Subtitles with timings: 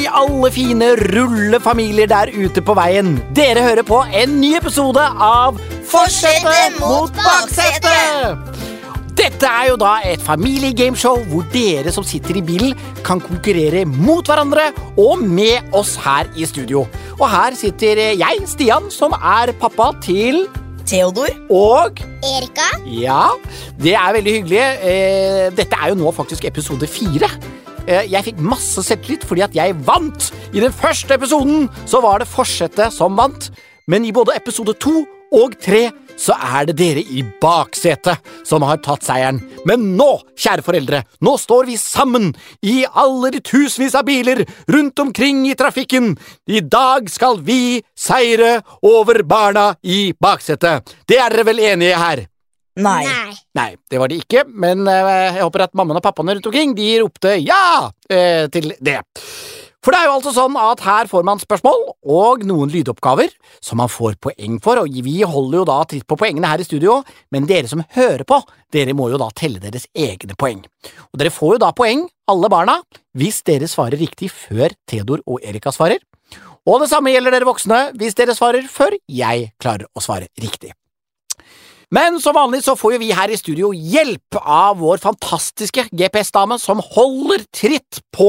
[0.00, 3.18] Hei, alle fine rullefamilier der ute på veien.
[3.36, 5.58] Dere hører på en ny episode av
[5.90, 8.56] Forsetet mot baksetet.
[9.18, 12.72] Dette er jo da et familiegameshow hvor dere som sitter i bilen,
[13.04, 16.86] kan konkurrere mot hverandre og med oss her i studio.
[17.18, 20.46] Og her sitter jeg, Stian, som er pappa til
[20.88, 21.28] Theodor.
[21.52, 22.72] og Erika?
[22.88, 23.26] Ja,
[23.76, 24.64] det er veldig hyggelig.
[24.80, 27.28] Eh, Dette er jo nå faktisk episode fire.
[27.86, 30.30] Eh, Jeg fikk masse selvtillit fordi at jeg vant.
[30.52, 33.50] I den første episoden så var det forsetet som vant,
[33.90, 35.02] men i både episode to
[35.32, 35.88] og tre
[36.20, 39.38] så er det dere i baksetet som har tatt seieren.
[39.64, 42.26] Men nå, kjære foreldre, nå står vi sammen
[42.66, 46.12] i alle de tusenvis av biler rundt omkring i trafikken.
[46.50, 50.92] I dag skal vi seire over barna i baksetet.
[51.08, 52.26] Det er dere vel enige her?
[52.78, 53.02] Nei.
[53.06, 53.38] Nei.
[53.58, 56.76] Nei, det var de ikke, men eh, jeg håper at mammaen og pappaene rundt omkring
[56.78, 59.00] de ropte ja eh, til det.
[59.80, 63.32] For det er jo altså sånn at her får man spørsmål og noen lydoppgaver
[63.64, 66.66] som man får poeng for, og vi holder jo da tritt på poengene her i
[66.68, 66.98] studio,
[67.32, 68.42] men dere som hører på,
[68.76, 70.60] dere må jo da telle deres egne poeng.
[71.10, 72.76] Og dere får jo da poeng, alle barna,
[73.16, 76.04] hvis dere svarer riktig før Theodor og Erika svarer.
[76.68, 80.74] Og det samme gjelder dere voksne hvis dere svarer før jeg klarer å svare riktig.
[81.90, 86.54] Men som vanlig så får jo vi her i studio hjelp av vår fantastiske GPS-dame
[86.62, 88.28] som holder tritt på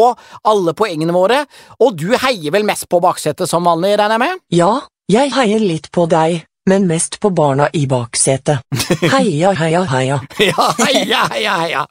[0.49, 1.43] alle poengene våre,
[1.77, 4.41] og du heier vel mest på baksetet som vanlig, regner jeg med?
[4.57, 4.71] Ja,
[5.13, 8.65] jeg heier litt på deg, men mest på barna i baksetet.
[9.13, 10.17] Heia, heia, heia.
[10.41, 11.85] Ja, heia, heia, heia.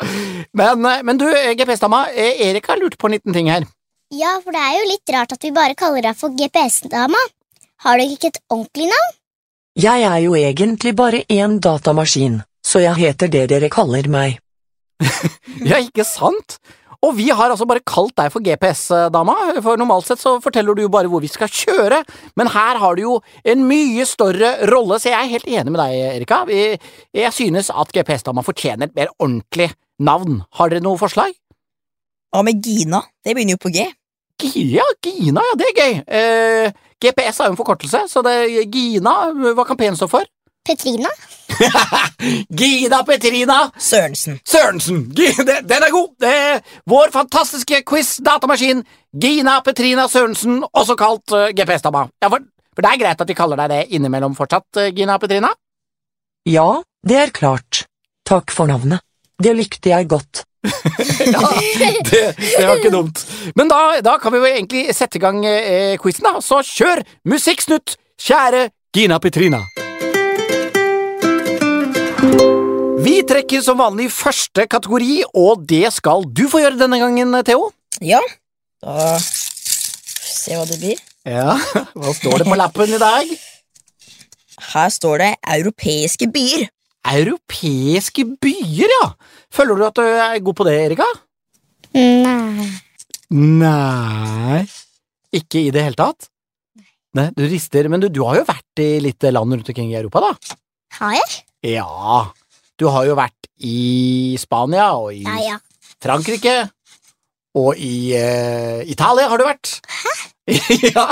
[0.51, 3.67] Men, eh, men du, eh, GPS-dama, eh, Erik har lurt på en liten ting her.
[4.11, 7.23] Ja, for det er jo litt rart at vi bare kaller deg for GPS-dama.
[7.87, 9.20] Har du ikke et ordentlig navn?
[9.81, 14.41] Jeg er jo egentlig bare en datamaskin, så jeg heter det dere kaller meg.
[15.61, 16.59] Ja, ikke sant?
[17.05, 20.83] Og vi har altså bare kalt deg for GPS-dama, for normalt sett så forteller du
[20.83, 22.03] jo bare hvor vi skal kjøre,
[22.37, 23.15] men her har du jo
[23.49, 26.43] en mye større rolle, så jeg er helt enig med deg, Erika.
[26.49, 26.81] Jeg
[27.17, 29.71] jeg synes at GPS-dama fortjener et mer ordentlig
[30.01, 30.43] navn.
[30.61, 31.33] Har dere noe forslag?
[32.35, 33.01] Hva med Gina?
[33.25, 33.87] Det begynner jo på G.
[34.43, 35.97] Ja, Gina, ja, det er gøy.
[36.07, 39.15] Eh, GPS er jo en forkortelse, så det er Gina,
[39.57, 40.29] hva kan P-en stå for?
[40.67, 41.09] Petrina?
[42.61, 44.39] Gina Petrina Sørensen.
[44.45, 45.03] Sørensen!
[45.15, 46.11] Den er god!
[46.21, 48.85] Det er vår fantastiske quiz-datamaskin
[49.21, 52.07] Gina Petrina Sørensen, også kalt eh, GPS-dama.
[52.23, 55.19] Ja, for, for det er greit at vi kaller deg det innimellom fortsatt, eh, Gina
[55.23, 55.53] Petrina?
[56.49, 56.69] Ja,
[57.07, 57.85] det er klart.
[58.29, 59.03] Takk for navnet.
[59.41, 60.45] Det likte jeg godt.
[61.31, 61.41] Ja,
[62.11, 63.23] det, det var ikke dumt.
[63.57, 66.43] Men da, da kan vi jo egentlig sette i gang eh, quizen, da.
[66.45, 69.63] Så kjør Musikksnutt, kjære Gina Petrina.
[73.01, 77.71] Vi trekker som vanlig første kategori, og det skal du få gjøre denne gangen, Theo.
[78.05, 78.21] Ja,
[78.85, 81.01] da Se hva det blir.
[81.29, 81.53] Ja,
[81.93, 83.33] Hva står det på lappen i dag?
[84.71, 86.69] Her står det europeiske byer.
[87.09, 89.07] Europeiske byer, ja.
[89.55, 91.07] Føler du at du er god på det, Erika?
[91.97, 92.69] Nei.
[93.31, 94.61] Nei
[95.35, 96.29] Ikke i det hele tatt?
[97.19, 99.99] Nei, Du rister, men du, du har jo vært i litt land rundt omkring i
[99.99, 100.57] Europa, da?
[101.01, 101.41] Har jeg?
[101.73, 101.87] Ja.
[102.79, 105.59] Du har jo vært i Spania og i Ja, ja.
[106.01, 106.55] Frankrike.
[107.59, 109.73] Og i eh, Italia har du vært.
[109.91, 110.13] Hæ?
[110.95, 111.07] ja.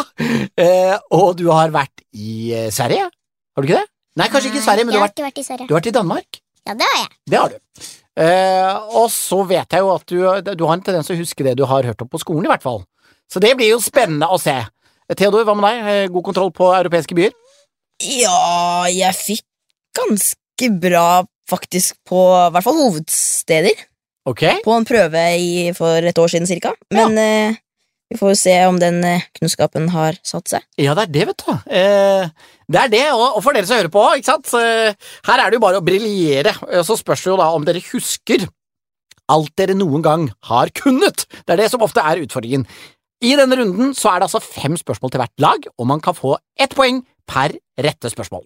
[0.59, 3.09] Eh, og du har vært i eh, Sverige.
[3.11, 3.91] Har du ikke det?
[4.19, 5.69] Nei, kanskje ikke i Sverige, men du har, vært, vært i Sverige.
[5.69, 6.41] du har vært i Danmark.
[6.67, 7.11] Ja, det har jeg.
[7.31, 7.91] Det har du.
[8.19, 10.17] Eh, og så vet jeg jo at du,
[10.59, 12.51] du har en tendens til å huske det du har hørt om på skolen, i
[12.51, 12.83] hvert fall.
[13.31, 14.57] Så det blir jo spennende å se.
[15.15, 15.93] Theodor, hva med deg?
[15.93, 17.37] Eh, God kontroll på europeiske byer?
[18.05, 19.47] Ja, jeg fikk
[19.97, 23.87] ganske bra faktisk på i hvert fall hovedsteder.
[24.29, 24.45] Ok.
[24.67, 26.75] På en prøve i, for et år siden cirka.
[26.93, 27.57] Men eh,
[28.13, 30.67] vi får jo se om den eh, kunnskapen har satt seg.
[30.81, 31.73] Ja, det er det, vet du.
[31.79, 34.53] Eh, det er det, og, for dere som hører på, ikke sant.
[34.53, 36.53] Her er det jo bare å briljere.
[36.85, 38.45] Så spørs det jo da om dere husker
[39.33, 41.27] alt dere noen gang har kunnet.
[41.45, 42.67] Det er det som ofte er utfordringen.
[43.25, 46.15] I denne runden så er det altså fem spørsmål til hvert lag, og man kan
[46.15, 48.45] få ett poeng per rette spørsmål.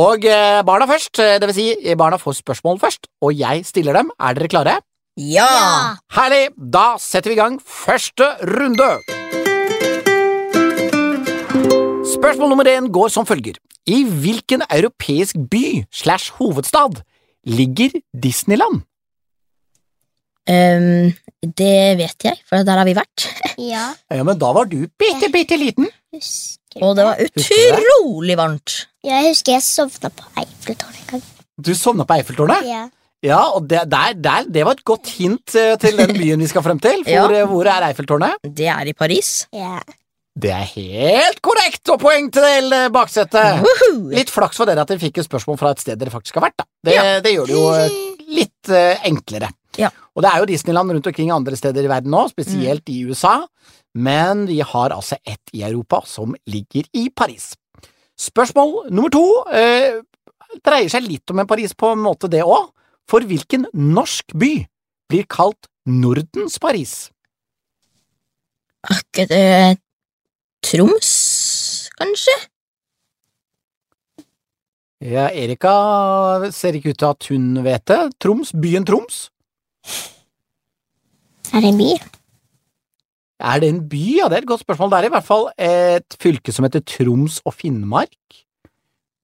[0.00, 4.00] Og eh, barna først, eh, det vil si barna får spørsmål først, og jeg stiller
[4.00, 4.10] dem.
[4.18, 4.78] Er dere klare?
[5.20, 5.96] Ja!
[6.16, 6.48] Herlig!
[6.56, 8.90] Da setter vi i gang første runde.
[12.16, 13.58] Spørsmål nummer én går som følger.
[13.86, 17.00] I hvilken europeisk by slash hovedstad
[17.46, 18.82] ligger Disneyland?
[20.46, 21.10] Um,
[21.58, 23.26] det vet jeg, for der har vi vært.
[23.56, 25.88] Ja, Ja, men da var du bitte, bitte liten.
[26.14, 28.74] husker Og det var utrolig varmt.
[29.04, 31.22] Ja, jeg husker jeg sovna på Eiffeltårnet en gang.
[31.64, 32.66] Du sovna på Eiffeltårnet?
[32.68, 32.82] Ja.
[33.24, 36.48] Ja, og det, der, der, det var et godt hint eh, til den byen vi
[36.50, 37.00] skal frem til.
[37.06, 37.40] For Ja.
[37.42, 38.36] eh, hvor er Eiffeltårnet?
[38.44, 39.46] Det er i Paris.
[39.56, 39.78] Ja.
[40.36, 43.62] Det er helt korrekt, og poeng til eh, baksetet.
[43.64, 44.10] Woohoo!
[44.12, 46.44] Litt flaks for dere at dere fikk et spørsmål fra et sted dere faktisk har
[46.50, 46.58] vært.
[46.60, 46.66] da.
[46.84, 47.04] Det, Ja.
[47.24, 47.96] det gjør det jo eh,
[48.36, 49.48] litt eh, enklere.
[49.80, 49.88] Ja.
[50.16, 53.38] Og det er jo Disneyland rundt omkring andre steder i verden nå, spesielt i USA,
[53.96, 57.54] men vi har altså ett i Europa som ligger i Paris.
[58.20, 60.02] Spørsmål nummer to eh,
[60.64, 62.70] dreier seg litt om en Paris på en måte, det òg.
[63.08, 64.52] For hvilken norsk by
[65.08, 67.10] blir kalt Nordens Paris?
[68.90, 69.78] Ikke det
[70.66, 71.10] Troms,
[71.98, 72.34] kanskje?
[75.06, 75.72] Ja, Erika
[76.54, 77.98] ser ikke ut til at hun vet det.
[78.22, 79.26] Troms, byen Troms?
[81.54, 81.90] Er det en by?
[83.46, 84.02] Er det en by?
[84.16, 84.90] Ja, det er et godt spørsmål.
[84.90, 88.16] Det er i hvert fall et fylke som heter Troms og Finnmark.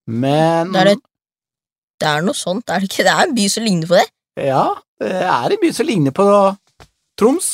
[0.06, 0.98] Men Det er, det,
[2.02, 3.06] det er noe sånt, er det ikke?
[3.08, 4.06] Det er en by som ligner på det.
[4.46, 4.64] Ja,
[5.02, 6.26] det er en by som ligner på
[7.18, 7.50] Troms.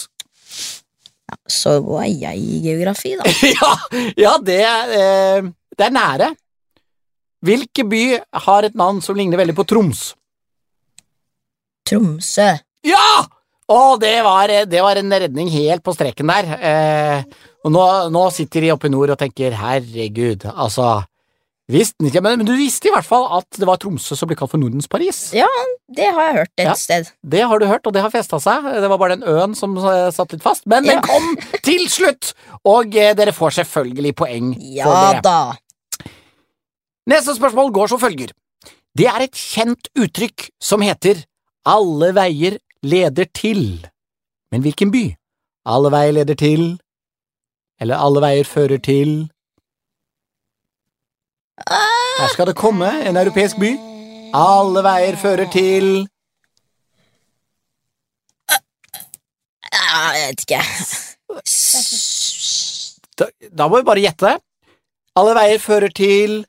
[1.48, 3.24] Så er jeg i geografi, da.
[3.56, 3.72] ja,
[4.20, 4.60] ja det,
[4.98, 5.48] eh,
[5.78, 6.30] det er nære.
[7.44, 8.04] Hvilken by
[8.44, 10.10] har et navn som ligner veldig på Troms?
[11.88, 12.50] Tromsø.
[12.86, 13.10] Ja!
[13.68, 16.46] Å, det var, det var en redning helt på streken der.
[16.56, 21.02] Eh, og nå, nå sitter de oppe i nord og tenker herregud, altså
[21.68, 24.36] Den ikke, men, men du visste i hvert fall at det var Tromsø som ble
[24.40, 25.18] kalt for Nordens Paris.
[25.36, 25.48] Ja,
[25.92, 26.72] Det har jeg hørt et Ja.
[26.74, 27.10] sted.
[27.22, 28.64] Det har du hørt, og det har festa seg.
[28.80, 30.64] Det var bare den øen som satt litt fast.
[30.66, 30.94] Men Ja.
[30.94, 32.32] den kom til slutt!
[32.64, 35.56] Og eh, dere får selvfølgelig poeng for Ja da.
[37.08, 38.32] Neste spørsmål går som følger.
[38.96, 41.24] Det er et kjent uttrykk som heter
[41.68, 43.86] Alle veier leder til.
[44.52, 45.16] Men hvilken by?
[45.68, 46.78] Alle veier leder til
[47.80, 49.28] Eller alle veier fører til
[51.66, 53.72] Her skal det komme en europeisk by.
[54.36, 56.06] Alle veier fører til
[59.68, 60.62] Ah, jeg vet ikke.
[63.18, 63.26] Da,
[63.58, 64.32] da må vi bare gjette.
[65.18, 66.40] Alle veier fører til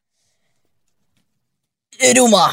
[2.17, 2.45] Roma.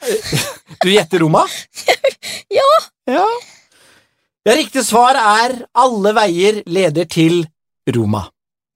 [0.80, 1.44] Du gjetter Roma?
[2.50, 2.66] Ja.
[3.06, 3.26] Ja.
[4.46, 7.44] Ja, riktig svar er Alle veier leder til
[7.94, 8.24] Roma.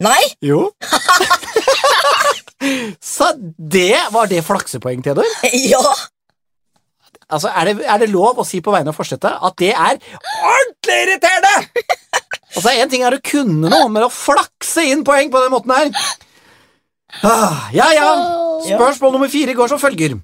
[0.04, 0.68] Nei, Jo.
[3.02, 5.28] Så det var det flaksepoeng, Theodor.
[5.72, 5.82] ja.
[7.28, 9.98] Altså, er det, er det lov å si på vegne av forsetet at det er
[9.98, 11.56] ordentlig irriterende?!
[12.54, 15.72] Altså, Én ting er å kunne noe, men å flakse inn poeng på den måten
[15.74, 15.88] her
[17.26, 18.04] ah, Ja, ja.
[18.68, 20.14] Spørsmål nummer fire går som følger.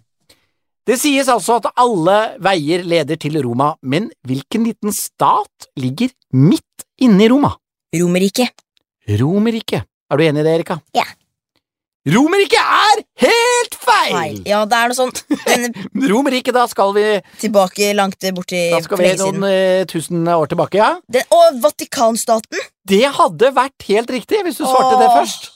[0.87, 6.87] Det sies altså at alle veier leder til Roma, men hvilken liten stat ligger midt
[7.03, 7.51] inne i Roma?
[7.99, 8.47] Romerike.
[9.19, 9.83] Romerike.
[10.11, 10.79] Er du enig i det, Erika?
[10.95, 11.05] Ja.
[12.09, 14.13] Romerike er helt feil!
[14.15, 14.37] Feil.
[14.49, 15.19] Ja, det er noe sånt.
[16.11, 17.03] Romerike, da skal vi
[17.43, 20.95] tilbake langt borti Da skal vi noen eh, tusen år tilbake, ja.
[21.13, 22.65] Den, og Vatikanstaten.
[22.89, 25.51] Det hadde vært helt riktig hvis du svarte det først,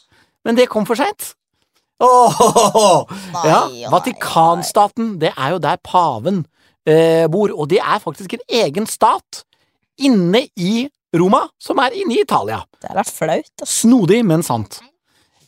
[0.44, 1.32] men det kom for seint.
[2.04, 2.36] Åh,
[3.38, 6.42] Nei, ja, Vatikanstaten, det er jo der paven
[6.84, 9.46] eh, bor, og det er faktisk en egen stat
[9.96, 12.60] inne i Roma, som er inne i Italia.
[12.82, 13.64] Det er da flaut.
[13.64, 14.82] Snodig, men sant.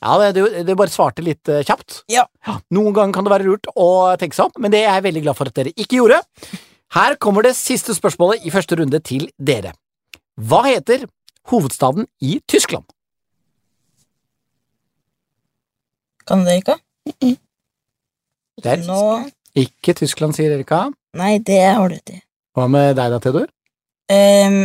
[0.02, 2.02] Ja, det, det, det bare svarte litt eh, kjapt.
[2.12, 2.26] Ja.
[2.74, 3.88] Noen ganger kan det være lurt å
[4.20, 6.20] tenke seg opp, men det er jeg veldig glad for at dere ikke gjorde.
[6.96, 9.72] Her kommer det siste spørsmålet i første runde til dere.
[10.36, 11.06] Hva heter
[11.50, 12.84] hovedstaden i Tyskland?
[16.26, 16.76] Kan det ikke?
[18.62, 19.00] Det er Nå
[19.56, 20.86] ikke Tyskland, sier Erika.
[21.16, 22.18] Nei, det har du rett i.
[22.56, 23.46] Hva med deg da, Theodor?
[24.12, 24.58] Um,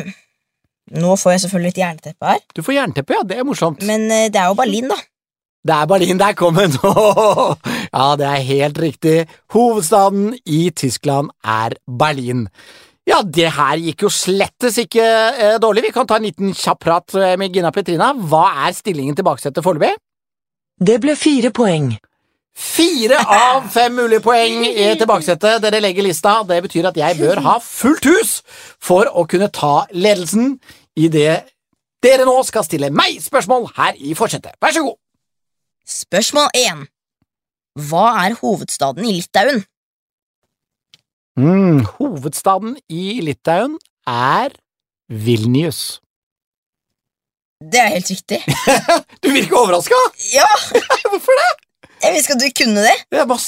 [1.02, 3.82] nå får jeg selvfølgelig et jernteppe her, Du får jernteppe, ja, det er morsomt.
[3.88, 4.98] men eh, det er jo Berlin, da.
[5.62, 6.74] Det er Berlin, der kom kommet
[7.94, 9.18] ja, det er helt riktig.
[9.54, 12.48] Hovedstaden i Tyskland er Berlin.
[13.06, 15.84] Ja, det her gikk jo slettes ikke eh, dårlig.
[15.88, 18.12] Vi kan ta en liten kjapp prat eh, med Gina Petrina.
[18.14, 19.94] Hva er stillingen til baksetet foreløpig?
[20.82, 21.92] Det ble fire poeng.
[22.58, 25.62] Fire av fem mulige poeng i tilbakesettet.
[25.64, 26.40] Dere legger lista.
[26.48, 28.34] Det betyr at jeg bør ha fullt hus
[28.82, 30.56] for å kunne ta ledelsen
[30.98, 31.44] i det
[32.02, 34.58] dere nå skal stille meg spørsmål her i forsetet.
[34.62, 34.98] Vær så god.
[35.88, 36.86] Spørsmål 1.
[37.88, 39.64] Hva er hovedstaden i Litauen?
[41.40, 44.54] Mm, hovedstaden i Litauen er
[45.10, 46.00] Vilnius.
[47.62, 48.40] Det er helt riktig.
[49.24, 49.98] Du virker overraska!
[50.34, 50.48] Ja,
[51.12, 51.52] Hvorfor det?
[52.02, 52.96] jeg visste at du kunne det.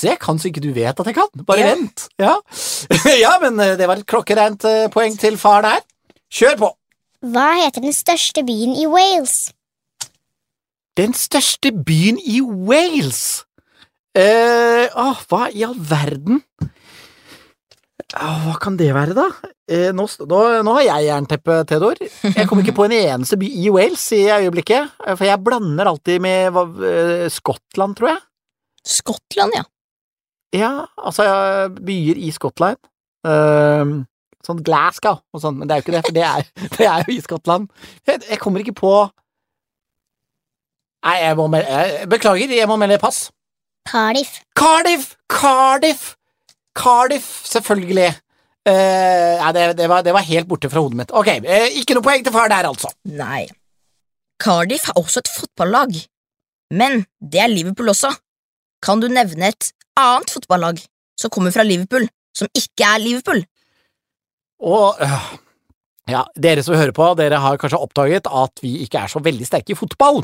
[0.06, 1.30] Jeg kan så ikke du vet at jeg kan.
[1.48, 1.72] Bare Ja.
[1.74, 2.04] vent.
[2.22, 2.36] Ja.
[3.25, 5.82] ja, men eh, det var et klokkereint eh, poeng til far der.
[6.34, 6.70] Kjør på!
[7.34, 9.50] Hva heter den største byen i Wales?
[11.00, 13.43] Den største byen i Wales.
[14.13, 16.43] Eh, åh, hva i all verden?
[18.13, 19.25] Åh, hva kan det være, da?
[19.73, 21.97] Eh, nå, st- nå, nå har jeg jernteppe, Theodor.
[22.27, 25.89] Jeg kommer ikke på en eneste by i Wales i øyeblikket, eh, for jeg blander
[25.89, 28.21] alltid med hva, eh, Skottland, tror jeg.
[28.85, 29.63] Skottland, ja.
[30.53, 30.71] Ja,
[31.01, 32.77] altså ja, byer i Skottland.
[33.25, 34.03] Ehm,
[34.45, 36.45] sånn Glasgow og sånn, men det er jo ikke det, for det er,
[36.77, 37.69] det er jo i Skottland.
[38.05, 38.93] Jeg, jeg kommer ikke på
[41.03, 43.25] Nei, jeg må melde jeg, Beklager, jeg må melde pass.
[43.89, 44.39] Cardiff.
[44.55, 45.15] Cardiff!
[45.31, 46.13] Cardiff!
[46.75, 48.13] Cardiff, selvfølgelig.
[48.63, 51.12] Uh, nei, det, det, var, det var helt borte fra hodet mitt.
[51.12, 52.89] Ok, uh, ikke noe poeng til far der, altså.
[53.12, 53.45] Nei.
[54.41, 56.00] Cardiff er også et fotballag.
[56.74, 58.13] Men det er Liverpool også.
[58.83, 59.69] Kan du nevne et
[60.00, 60.79] annet fotballag
[61.19, 63.43] som kommer fra Liverpool, som ikke er Liverpool?
[64.63, 65.27] Og uh,
[66.10, 69.48] ja, dere som hører på, dere har kanskje oppdaget at vi ikke er så veldig
[69.48, 70.24] sterke i fotball.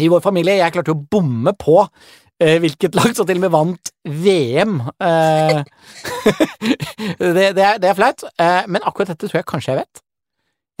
[0.00, 3.54] I vår familie, jeg klarte å bomme på eh, hvilket lag som til og med
[3.54, 4.78] vant VM.
[4.96, 5.60] Eh,
[7.36, 10.02] det, det, er, det er flaut, eh, men akkurat dette tror jeg kanskje jeg vet.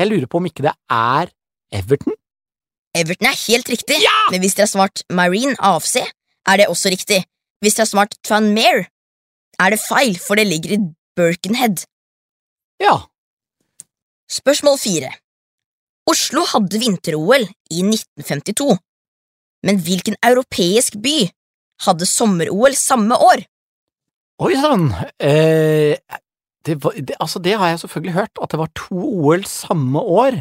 [0.00, 1.32] Jeg lurer på om ikke det er
[1.76, 2.16] Everton?
[2.96, 4.00] Everton er helt riktig,
[4.32, 6.00] men hvis dere har svart Marine AFC,
[6.48, 7.20] er det også riktig.
[7.62, 8.88] Hvis dere har svart Tranmere,
[9.60, 10.80] er det feil, for det ligger i
[11.18, 11.84] Birkenhead.
[12.80, 12.96] Ja.
[14.30, 15.10] Spørsmål fire.
[16.08, 18.72] Oslo hadde vinter-OL i 1952,
[19.66, 21.28] men hvilken europeisk by
[21.86, 23.44] hadde sommer-OL samme år?
[24.40, 24.88] Oi sann.
[25.20, 25.96] Eh,
[26.64, 30.38] det, det, altså, det har jeg selvfølgelig hørt, at det var to OL samme år.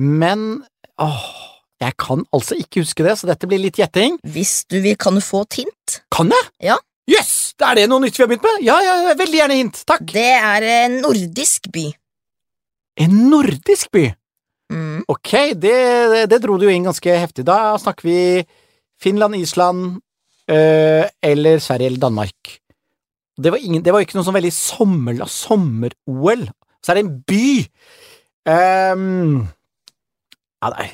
[0.00, 0.62] Men
[1.00, 1.26] åh,
[1.82, 4.16] jeg kan altså ikke huske det, så dette blir litt gjetting.
[4.24, 6.00] Hvis du vil, kan du få et hint.
[6.14, 6.50] Kan jeg?
[6.72, 6.78] Ja.
[7.10, 7.52] Jøss!
[7.52, 8.60] Yes, er det noe nytt vi har begynt med?
[8.64, 9.80] Ja, ja, veldig gjerne hint.
[9.88, 10.04] Takk.
[10.14, 11.88] Det er en nordisk by.
[13.02, 14.06] En nordisk by.
[14.72, 15.04] Mm.
[15.12, 15.76] Ok, det,
[16.30, 17.44] det, dro du jo inn ganske heftig.
[17.48, 18.18] Da snakker vi
[19.02, 20.00] Finland, Island
[20.50, 22.58] øh, eller Sverige eller Danmark.
[23.42, 26.44] Det var, ingen, det var ikke noe sånn veldig sommer, sommer-OL.
[26.82, 27.48] Så er det en by.
[28.42, 29.44] Um,
[30.62, 30.88] ja, nei,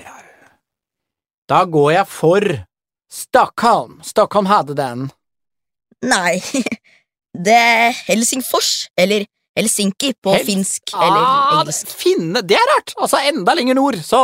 [1.49, 2.45] da går jeg for
[3.09, 3.99] Stockholm.
[4.05, 5.09] Stockholm hadde den.
[6.05, 6.39] Nei,
[7.47, 9.27] det er Helsingfors, eller
[9.59, 11.91] Helsinki på Hel- finsk eller Ah, engelsk.
[11.99, 12.95] Finne, det er rart!
[12.97, 14.21] Altså, enda lenger nord, så,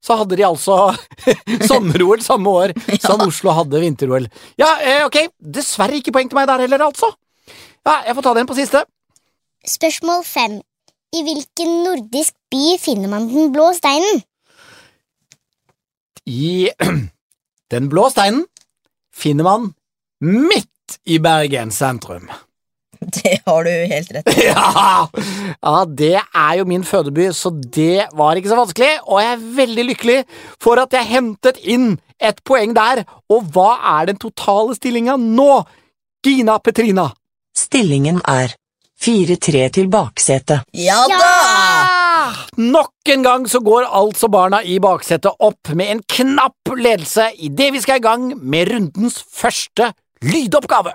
[0.00, 0.76] så hadde de altså
[1.70, 2.74] sommer-OL samme år
[3.04, 4.28] som Oslo hadde vinter-OL.
[4.60, 5.18] Ja, eh, ok,
[5.58, 7.10] dessverre ikke poeng til meg der heller, altså.
[7.86, 8.84] Ja, jeg får ta den på siste.
[9.66, 10.58] Spørsmål fem.
[11.10, 14.20] I hvilken nordisk by finner man den blå steinen?
[16.30, 16.70] I
[17.70, 18.44] Den blå steinen
[19.14, 19.66] finner man
[20.22, 22.24] midt i Bergen sentrum.
[23.16, 24.46] Det har du helt rett i.
[24.50, 29.32] Ja, ja, det er jo min fødeby, så det var ikke så vanskelig, og jeg
[29.32, 30.18] er veldig lykkelig
[30.62, 33.04] for at jeg hentet inn et poeng der.
[33.32, 35.62] Og hva er den totale stillinga nå,
[36.24, 37.08] Gina Petrina?
[37.56, 38.52] Stillingen er
[39.00, 40.66] 4-3 til baksetet.
[40.76, 41.30] Ja da!
[42.60, 47.72] Nok en gang så går altså barna i baksetet opp med en knapp ledelse idet
[47.72, 50.92] vi skal i gang med rundens første lydoppgave.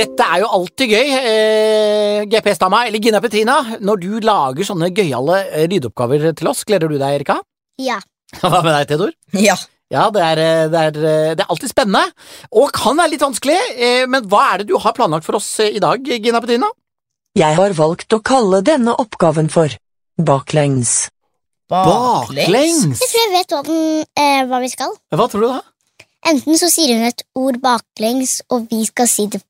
[0.00, 5.42] Dette er jo alltid gøy, eh, GPS-dama eller Gina Petrina, når du lager sånne gøyale
[5.50, 6.62] eh, lydoppgaver til oss.
[6.64, 7.36] Gleder du deg, Erika?
[7.80, 7.98] Ja.
[8.40, 9.12] Hva med deg, Theodor?
[9.36, 9.58] Ja.
[9.90, 12.04] Ja, det er, eh, det, er, eh, det er alltid spennende,
[12.54, 15.48] og kan være litt vanskelig, eh, men hva er det du har planlagt for oss
[15.60, 16.70] eh, i dag, Gina Petrina?
[17.36, 19.74] Jeg har valgt å kalle denne oppgaven for
[20.16, 21.10] baklengs.
[21.70, 23.02] Baklengs!
[23.02, 23.84] Jeg tror jeg vet hva, den,
[24.16, 24.96] eh, hva vi skal.
[25.12, 25.60] Hva tror du da?
[26.30, 29.42] Enten så sier hun et ord baklengs, og vi skal si det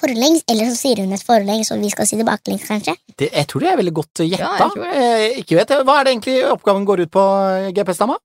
[0.00, 2.96] forlengs, eller så sier hun et forlengs, og vi skal si det baklengs, kanskje.
[3.14, 4.70] Det, jeg tror det er veldig godt eh, gjetta.
[4.76, 5.84] Ja, eh, ikke vet jeg.
[5.88, 8.18] Hva er det egentlig oppgaven går ut på, eh, GPS-dama?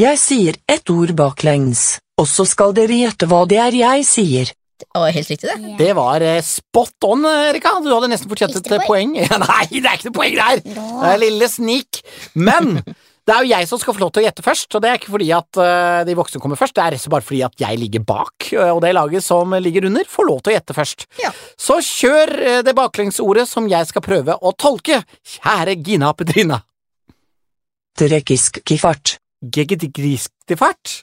[0.00, 4.54] Jeg sier ett ord baklengs, og så skal dere gjette hva det er jeg sier.
[4.96, 5.74] Å, helt riktig, det.
[5.76, 7.74] Det var eh, spot on, Erika.
[7.84, 8.86] Du hadde nesten fortjent et poeng.
[8.88, 9.12] poeng.
[9.44, 10.62] Nei, det er ikke noe poeng der!
[10.64, 12.00] Det er lille snik.
[12.40, 12.78] Men
[13.28, 14.98] det er jo jeg som skal få lov til å gjette først, og det er
[14.98, 17.42] ikke fordi at uh, de voksne kommer først, det er rett og slett bare fordi
[17.46, 20.56] at jeg ligger bak, eh, og det laget som ligger under, får lov til å
[20.56, 21.06] gjette først.
[21.20, 21.32] Ja.
[21.60, 25.02] Så kjør eh, det baklengsordet som jeg skal prøve å tolke,
[25.36, 26.62] kjære Gina Petrina.
[28.00, 29.18] Trekkisk kifart.
[29.40, 31.00] Geggedigristifart?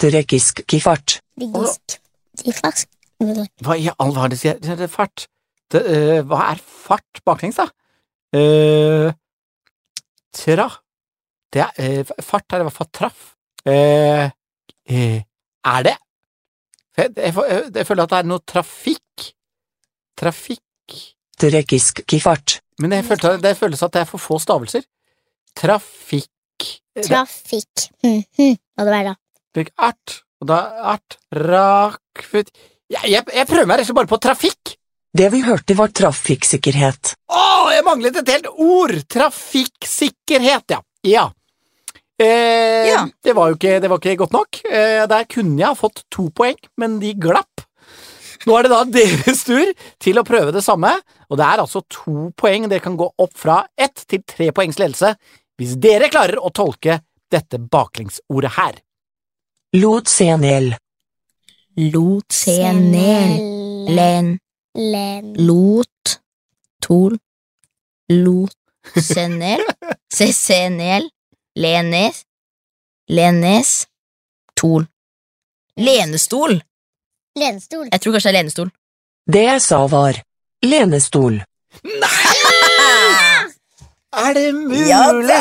[0.00, 1.18] Trekkisk kifart.
[1.40, 1.98] Digisk.
[2.42, 2.86] kifart.
[3.64, 5.26] Hva i all verden sier det er fart?
[5.72, 7.66] Det, uh, hva er fart baklengs, da?
[8.36, 9.08] Uh,
[10.36, 10.68] tra.
[11.52, 13.32] Det er eh, Fart er i hvert fall traff.
[13.66, 14.26] Eh,
[14.90, 15.18] eh,
[15.66, 15.96] er det?
[16.96, 19.26] Jeg, jeg, jeg, jeg føler at det er noe trafikk.
[20.16, 20.62] Trafikk
[21.36, 22.60] Trekkisk kifart.
[22.80, 24.86] Men jeg følte, det føles at det er for få stavelser.
[25.56, 26.32] Trafikk
[27.04, 27.90] Trafikk.
[28.00, 29.14] Hva det være da?
[29.56, 30.22] det Art.
[30.40, 30.56] Og da
[30.92, 32.50] art Rakfut
[32.92, 34.74] Jeg, jeg, jeg prøver meg rett og slett bare på trafikk.
[35.16, 37.14] Det vi hørte var trafikksikkerhet.
[37.32, 38.92] Å, jeg manglet et helt ord!
[39.10, 40.82] Trafikksikkerhet, ja.
[41.06, 41.28] Ja.
[42.18, 43.06] Eh, Ja.
[43.22, 44.60] Det, var jo ikke, det var ikke godt nok.
[44.64, 47.64] Eh, der kunne jeg ha fått to poeng, men de glapp.
[48.46, 49.72] Nå er det da deres tur
[50.02, 50.92] til å prøve det samme,
[51.28, 52.68] og det er altså to poeng.
[52.70, 55.16] Dere kan gå opp fra ett til tre poengs ledelse
[55.58, 57.00] hvis dere klarer å tolke
[57.32, 58.76] dette baklengsordet her.
[59.80, 60.74] Lot senel.
[61.76, 63.32] Lot, se, nel,
[63.92, 64.28] len,
[64.76, 65.34] Len.
[65.44, 66.14] lot,
[66.80, 67.18] tol,
[68.14, 68.54] lot,
[68.94, 69.62] se, nel,
[70.12, 71.08] se, se, nel,
[71.58, 72.24] lenes,
[73.08, 73.86] lenes,
[74.56, 74.86] tol.
[75.76, 76.56] Lenestol.
[77.36, 77.88] Lenestol.
[77.92, 78.70] Jeg tror kanskje det er lenestol.
[79.26, 80.22] Det jeg sa var
[80.64, 81.42] lenestol.
[84.16, 85.36] Er det mulig?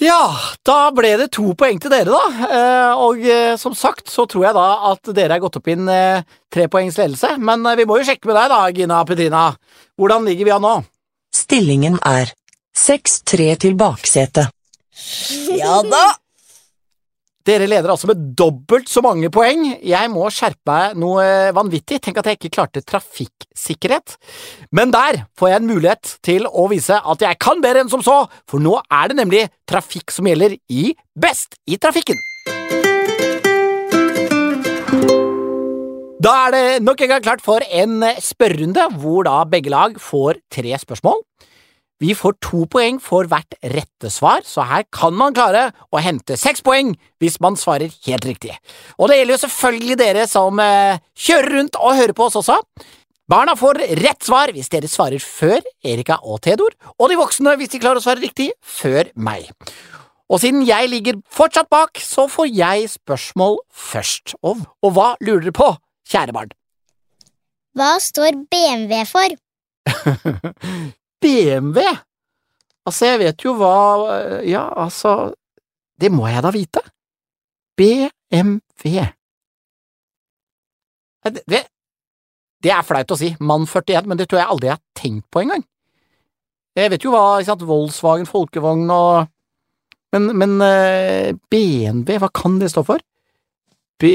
[0.00, 0.20] Ja,
[0.64, 2.46] da ble det to poeng til dere, da.
[2.46, 5.90] Eh, og eh, som sagt så tror jeg da at dere er gått opp inn
[5.92, 7.34] eh, tre poengs ledelse.
[7.36, 9.42] Men vi må jo sjekke med deg, da, Gina Petrina.
[10.00, 10.72] Hvordan ligger vi an nå?
[11.34, 12.32] Stillingen er
[12.76, 14.50] 6-3 til baksetet.
[15.56, 16.04] Ja da.
[17.48, 19.62] Dere leder altså med dobbelt så mange poeng.
[19.80, 21.98] Jeg må skjerpe meg noe eh, vanvittig.
[22.04, 24.18] Tenk at jeg ikke klarte trafikksikkerhet.
[24.76, 28.04] Men der får jeg en mulighet til å vise at jeg kan bedre enn som
[28.04, 32.20] så, for nå er det nemlig trafikk som gjelder i Best i trafikken.
[36.20, 40.36] Da er det nok en gang klart for en spørrerunde, hvor da begge lag får
[40.52, 41.22] tre spørsmål.
[42.00, 46.36] Vi får to poeng for hvert rette svar, så her kan man klare å hente
[46.36, 46.92] seks poeng
[47.24, 48.52] hvis man svarer helt riktig.
[49.00, 52.60] Og det gjelder jo selvfølgelig dere som eh, kjører rundt og hører på oss også.
[53.24, 57.72] Barna får rett svar hvis dere svarer før Erika og Theodor, og de voksne hvis
[57.72, 59.48] de klarer å svare riktig før meg.
[60.28, 64.36] Og siden jeg ligger fortsatt bak, så får jeg spørsmål først.
[64.44, 65.76] Og, og hva lurer dere på,
[66.10, 66.52] kjære barn?
[67.78, 69.36] Hva står BMW for?
[71.22, 71.84] BMW?
[72.88, 73.74] Altså, jeg vet jo hva
[74.46, 75.32] Ja, altså
[76.00, 76.82] Det må jeg da vite.
[77.80, 79.04] BMW.
[81.24, 81.60] Det,
[82.64, 85.26] det, er flaut å si, mann 41, men det tror jeg aldri jeg har tenkt
[85.32, 85.64] på engang.
[86.76, 89.28] Jeg vet jo hva ikke sant, Volkswagen, folkevogn og
[90.10, 92.98] Men, men eh, BMW, hva kan det stå for?
[94.00, 94.08] B,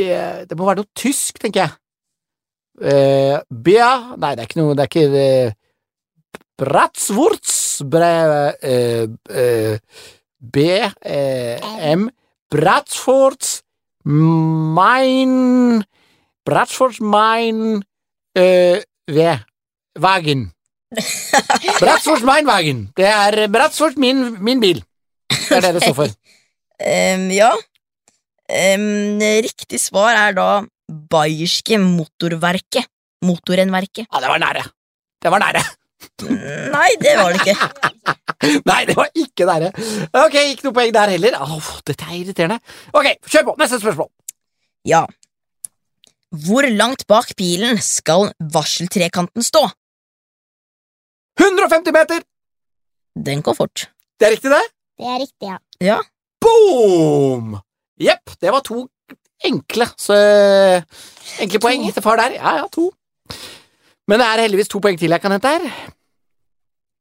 [0.44, 1.72] det må være noe tysk, tenker jeg.
[2.76, 5.54] Uh, bia Nei, det er ikke noe Det er ikke eh,
[6.60, 9.78] Bratswurz bre, eh, eh,
[10.40, 11.60] B eh,
[11.92, 12.10] M
[12.52, 13.62] Bratsfords
[14.06, 15.84] Mein
[16.46, 17.84] Bratsfords Mein
[18.36, 19.40] eh, V
[20.00, 20.52] Wagen.
[21.82, 22.92] Bratsfords Mein Wagen.
[22.96, 24.84] Det er Bratsfords min, min bil.
[25.30, 26.16] Det er det det står for.
[26.80, 27.52] Um, ja.
[28.46, 30.50] Um, riktig svar er da
[30.92, 32.88] Bayerske Motorverket.
[33.26, 34.06] Motorenverket.
[34.12, 34.64] Ja, det var nære
[35.24, 35.62] Det var nære
[36.22, 37.56] Nei, det var det ikke.
[38.70, 39.70] Nei, det var ikke nære
[40.26, 42.60] Ok, ikke noe poeng der heller Åh, dette er irriterende
[42.94, 44.12] Ok, kjør på, neste spørsmål
[44.86, 45.02] Ja.
[46.46, 49.64] Hvor langt bak bilen skal varseltrekanten stå?
[51.40, 52.22] 150 meter
[53.16, 53.88] Den går fort.
[54.20, 54.62] Det er riktig det
[55.00, 55.58] Det er riktig, ja.
[55.82, 55.98] Ja.
[56.44, 57.56] Boom!
[58.00, 58.86] Jepp, det var to
[59.46, 60.16] enkle så,
[61.44, 62.38] enkle poeng til far der.
[62.40, 62.90] Ja, ja, to.
[64.10, 65.70] Men det er heldigvis to poeng til jeg kan hente her.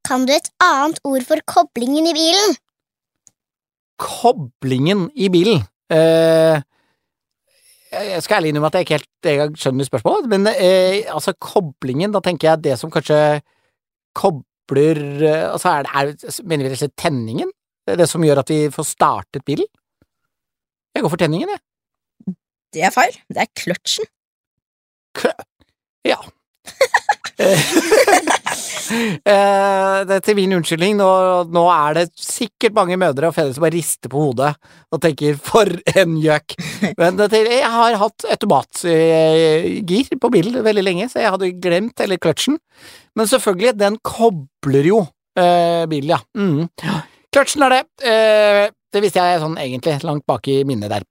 [0.05, 2.57] Kan du et annet ord for koblingen i bilen?
[4.01, 5.65] Koblingen i bilen.
[5.93, 6.61] Eh,
[7.95, 12.21] jeg skal ærlig innrømme at jeg ikke helt skjønner spørsmålet, men eh, altså koblingen, da
[12.25, 13.41] tenker jeg det som kanskje
[14.17, 15.93] kobler eh, Altså, er det,
[16.25, 17.53] er, mener vi rett og slett tenningen?
[17.85, 19.69] Det det som gjør at vi får startet bilen?
[20.95, 21.63] Jeg går for tenningen, jeg.
[22.75, 23.15] Det er feil.
[23.31, 24.11] Det er kløtsjen.
[26.05, 26.19] Ja.
[28.85, 31.07] Eh, det er til min unnskyldning, nå,
[31.49, 34.51] nå er det sikkert mange mødre og fedre som bare rister på hodet
[34.93, 36.57] og tenker 'for en gjøk'.
[37.01, 42.21] Men det, jeg har hatt automatgir på bilen veldig lenge, så jeg hadde glemt eller
[42.21, 42.61] kløtsjen.
[43.17, 45.01] Men selvfølgelig, den kobler jo
[45.33, 46.21] eh, bilen, ja.
[46.37, 46.69] Mm.
[47.33, 47.83] Kløtsjen er det.
[48.05, 51.09] Eh, det visste jeg sånn egentlig langt bak i minnet der.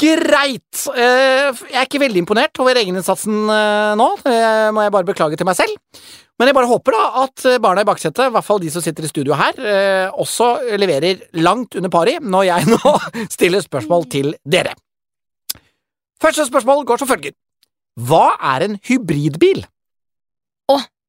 [0.00, 0.80] Greit!
[0.90, 4.38] Eh, Jeg er ikke veldig imponert over egeninnsatsen eh, nå, det
[4.74, 5.76] må jeg bare beklage til meg selv.
[6.34, 8.82] Men jeg bare håper da at eh, barna i baksetet, i hvert fall de som
[8.82, 10.48] sitter i studio her, eh, også
[10.82, 12.94] leverer langt under pari når jeg nå
[13.30, 14.74] stiller spørsmål til dere.
[16.22, 17.36] Første spørsmål går som følger.
[17.94, 19.62] Hva er en hybridbil?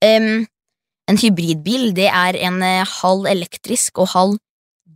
[0.05, 0.45] Em,
[1.09, 4.37] en hybridbil, det er en eh, halv elektrisk og halv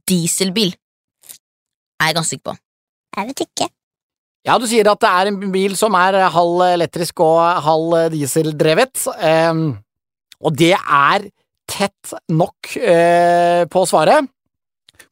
[0.10, 0.76] dieselbil.
[2.00, 2.58] Jeg Er ganske sikker på.
[3.18, 3.68] Jeg vet ikke.
[4.48, 9.04] Ja, du sier at det er en bil som er halv elektrisk og halv dieseldrevet,
[9.20, 9.64] eh,
[10.40, 11.28] og det er
[11.70, 14.30] tett nok eh, på svaret.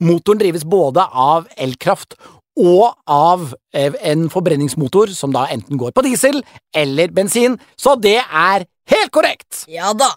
[0.03, 2.15] Motoren drives både av elkraft
[2.57, 6.39] og av eh, en forbrenningsmotor som da enten går på diesel
[6.75, 9.65] eller bensin, så det er helt korrekt!
[9.69, 10.13] Ja da.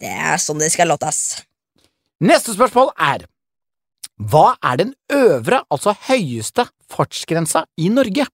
[0.00, 1.42] Det er sånn det skal låtes.
[2.24, 3.26] Neste spørsmål er
[4.20, 8.26] Hva er den øvre, altså høyeste, fartsgrensa i Norge?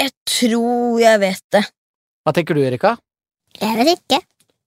[0.00, 1.64] Jeg tror jeg vet det.
[2.24, 2.94] Hva tenker du, Erika?
[3.60, 4.20] Jeg vet ikke.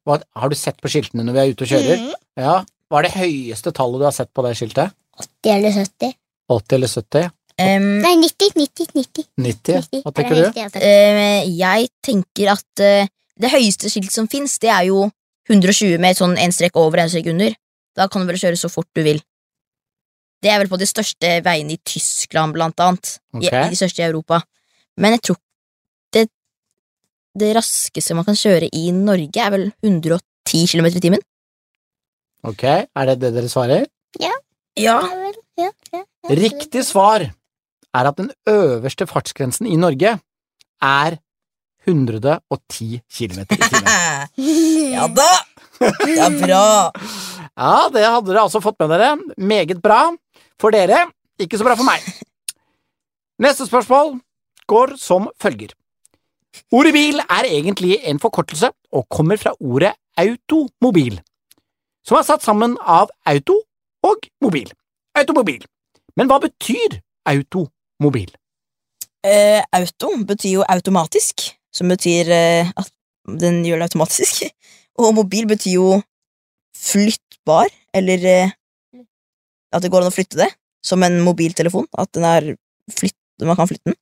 [0.03, 2.01] Hva, har du sett på skiltene når vi er ute og kjører?
[2.01, 2.25] Mm.
[2.43, 2.57] Ja.
[2.91, 4.93] Hva er det høyeste tallet du har sett på det skiltet?
[5.23, 6.13] 80 eller 70.
[6.53, 7.31] 80 eller 70?
[7.53, 9.27] Um, Nei, 90, 90, 90.
[9.37, 9.89] 90?
[9.93, 10.03] 90.
[10.03, 10.77] Hva Er tenker du?
[10.77, 15.05] Uh, jeg eh, tenker at uh, det høyeste skiltet som fins, det er jo
[15.49, 17.53] 120 med sånn en strek over og en strek under.
[17.97, 19.21] Da kan du vel kjøre så fort du vil.
[20.43, 23.17] Det er vel på de største veiene i Tyskland, blant annet.
[23.39, 24.41] I, I de største i Europa.
[24.99, 25.39] Men jeg tror
[26.15, 26.25] det,
[27.39, 31.23] det raskeste man kan kjøre i Norge, er vel 110 km i timen.
[32.43, 33.87] Ok, er det det dere svarer?
[34.19, 34.33] Ja.
[34.79, 36.33] Ja vel, ja, ja, ja.
[36.33, 37.23] Riktig svar
[37.93, 40.15] er at den øverste fartsgrensen i Norge
[40.83, 41.17] er
[41.85, 43.93] 110 km i timen.
[44.95, 45.31] ja da!
[45.79, 46.65] Det er bra.
[47.53, 49.11] Ja, det hadde dere altså fått med dere.
[49.37, 50.07] Meget bra
[50.61, 51.07] for dere,
[51.39, 52.03] ikke så bra for meg.
[53.41, 54.17] Neste spørsmål
[54.69, 55.73] går som følger.
[56.71, 61.17] Ordet bil er egentlig en forkortelse og kommer fra ordet automobil,
[62.05, 63.57] som er satt sammen av auto
[64.05, 64.69] og mobil.
[65.17, 65.65] Automobil.
[66.17, 68.29] Men hva betyr automobil?
[69.23, 72.91] Eh, auto betyr jo automatisk, som betyr eh, at
[73.39, 74.43] den gjør det automatisk.
[75.01, 76.01] Og mobil betyr jo
[76.77, 78.51] flyttbar, eller eh,
[79.73, 80.49] at det går an å flytte det,
[80.85, 81.87] som en mobiltelefon.
[81.97, 82.53] At den er
[82.93, 83.99] flytt, man kan flytte den.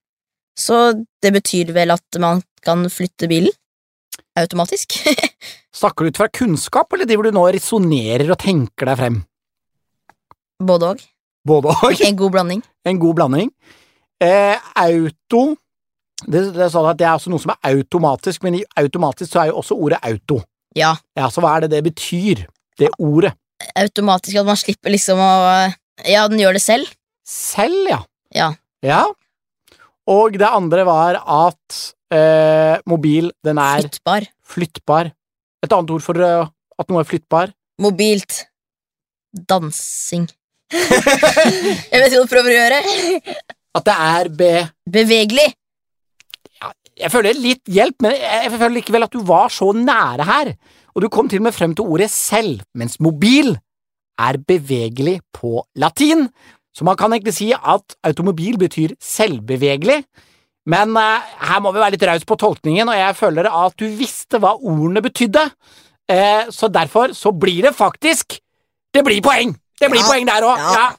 [0.60, 0.78] Så
[1.24, 3.54] det betyr vel at man kan flytte bilen
[4.38, 5.00] automatisk.
[5.82, 9.22] Snakker du ut fra kunnskap, eller driver du nå og resonnerer og tenker deg frem?
[10.62, 11.04] Både og.
[11.48, 12.04] Både og.
[12.08, 12.64] En god blanding.
[12.88, 13.52] En god blanding.
[14.22, 15.56] Eh, auto
[16.28, 19.32] det, det er sånn at det er også noe som er automatisk, men i automatisk
[19.32, 20.42] så er jo også ordet auto.
[20.78, 22.46] Ja, Ja, Så hva er det det betyr,
[22.80, 23.34] det ordet?
[23.80, 25.32] Automatisk at man slipper liksom å
[26.08, 26.90] Ja, den gjør det selv.
[27.28, 28.00] Selv, ja.
[28.34, 28.50] Ja.
[28.86, 29.04] Ja.
[30.10, 31.82] Og det andre var at
[32.14, 34.26] eh, mobil, den er Flyttbar.
[34.56, 35.12] flyttbar.
[35.62, 36.50] Et annet ord for eh,
[36.82, 37.54] at noe er flyttbar?
[37.82, 38.42] Mobilt.
[39.32, 40.26] Dansing.
[40.72, 42.82] Jeg vet ikke hva du prøver å gjøre.
[43.78, 44.52] At det er be...
[44.92, 45.48] Bevegelig.
[47.02, 50.50] Jeg føler litt hjelp, men jeg føler likevel at du var så nære her.
[50.96, 53.54] Og du kom til og med frem til ordet selv, mens mobil
[54.22, 56.28] er bevegelig på latin.
[56.76, 60.04] Så man kan egentlig si at automobil betyr selvbevegelig.
[60.72, 63.88] Men eh, her må vi være litt raus på tolkningen, og jeg føler at du
[63.98, 65.48] visste hva ordene betydde.
[66.12, 68.40] Eh, så derfor så blir det faktisk
[68.94, 69.54] Det blir poeng!
[69.80, 70.58] Det blir Ja, poeng der òg.
[70.60, 70.74] ja.
[70.76, 70.90] Ja.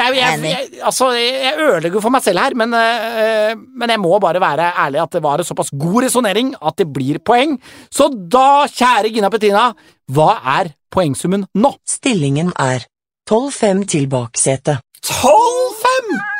[0.00, 4.16] Jeg, jeg, jeg, altså, jeg ødelegger for meg selv her, men, øh, men jeg må
[4.22, 7.58] bare være ærlig at det var en såpass god resonnering at det blir poeng.
[7.92, 9.70] Så da, kjære Gina Petina,
[10.10, 11.74] hva er poengsummen nå?
[11.88, 12.86] Stillingen er
[13.30, 14.82] 12-5 til baksetet.
[15.06, 16.30] 12-5!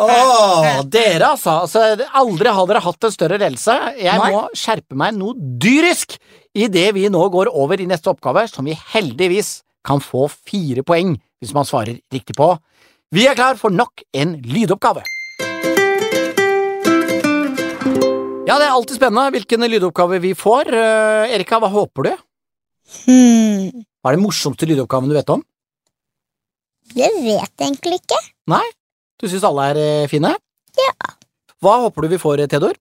[0.00, 1.80] Åh, dere altså, altså.
[2.20, 3.74] Aldri har dere hatt en større ledelse.
[3.98, 4.28] Jeg Nei.
[4.30, 6.14] må skjerpe meg noe dyrisk
[6.54, 11.14] idet vi nå går over i neste oppgave, som vi heldigvis kan få fire poeng
[11.40, 12.52] hvis man svarer riktig på.
[13.14, 15.02] Vi er klar for nok en lydoppgave.
[18.50, 20.72] Ja, det er alltid spennende hvilken lydoppgave vi får.
[20.74, 22.12] Uh, Erika, hva håper du?
[23.04, 25.44] Hmm, Hva er den morsomste lydoppgaven du vet om?
[26.90, 28.18] det vet jeg egentlig ikke.
[28.50, 28.64] Nei?
[29.20, 30.32] Du syns alle er eh, fine?
[30.80, 31.10] Ja.
[31.62, 32.74] Hva håper du vi får, Theodor?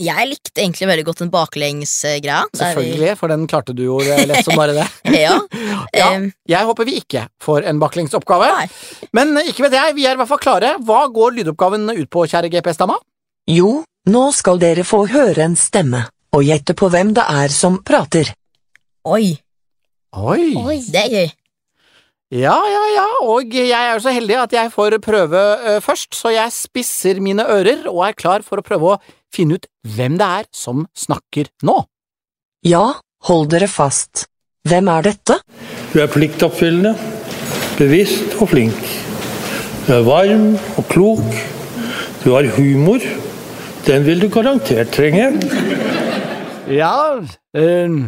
[0.00, 2.40] Jeg likte egentlig veldig godt den baklengsgreia.
[2.58, 4.86] Selvfølgelig, for den klarte du jo eh, lett som bare det.
[5.24, 5.36] Ja.
[5.94, 6.08] Ja,
[6.50, 8.48] jeg håper vi ikke får en baklengsoppgave.
[8.50, 8.66] Nei.
[9.14, 10.72] Men eh, ikke vet jeg, vi er i hvert fall klare.
[10.82, 12.96] Hva går lydoppgaven ut på, kjære GPS-dama?
[13.50, 16.02] Jo, nå skal dere få høre en stemme,
[16.34, 18.32] og gjette på hvem det er som prater.
[19.06, 19.36] Oi,
[20.14, 20.54] Oi.
[20.58, 20.78] Oi.
[20.90, 21.32] det er gøy.
[22.34, 26.16] Ja, ja, ja, og jeg er jo så heldig at jeg får prøve eh, først,
[26.18, 28.98] så jeg spisser mine ører og er klar for å prøve å
[29.34, 29.66] finne ut
[29.96, 31.80] hvem det er som snakker nå.
[32.64, 32.84] Ja,
[33.28, 34.26] hold dere fast.
[34.64, 35.40] Hvem er dette?
[35.92, 36.94] Du er pliktoppfyllende,
[37.76, 38.78] bevisst og flink.
[39.84, 41.26] Du er varm og klok.
[42.24, 43.04] Du har humor.
[43.84, 45.26] Den vil du garantert trenge.
[46.72, 47.98] Ja, øh,